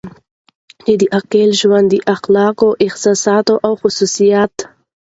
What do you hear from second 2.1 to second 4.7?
اخلاقو احساسات او خصوصیات